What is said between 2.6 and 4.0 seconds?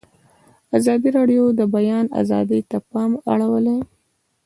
ته پام اړولی.